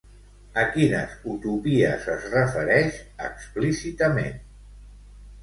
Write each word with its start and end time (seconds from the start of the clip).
A 0.59 0.61
quines 0.77 1.11
utopies 1.33 2.07
es 2.15 2.25
refereix, 2.31 2.99
explícitament? 3.29 4.43